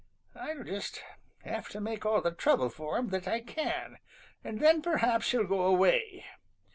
[0.33, 1.03] I'll just
[1.43, 3.99] have to make all the trouble for him that I can,
[4.43, 6.25] and then perhaps he'll go away.